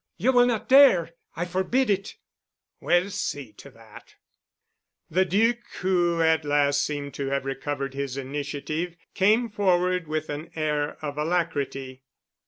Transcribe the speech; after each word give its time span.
You 0.17 0.31
will 0.31 0.47
not 0.47 0.67
dare. 0.67 1.11
I 1.35 1.45
forbid 1.45 1.87
it." 1.91 2.15
"We'll 2.79 3.11
see 3.11 3.53
to 3.53 3.69
that——" 3.69 4.15
The 5.11 5.25
Duc, 5.25 5.57
who 5.81 6.23
at 6.23 6.43
last 6.43 6.81
seemed 6.83 7.13
to 7.13 7.27
have 7.27 7.45
recovered 7.45 7.93
his 7.93 8.17
initiative, 8.17 8.97
came 9.13 9.47
forward 9.47 10.07
with 10.07 10.31
an 10.31 10.49
air 10.55 10.97
of 11.05 11.19
alacrity. 11.19 12.01